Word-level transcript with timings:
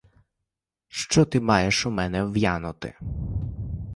Що 0.87 1.25
ти 1.25 1.39
маєш 1.39 1.85
у 1.85 1.91
мене 1.91 2.25
в'янути? 2.25 2.95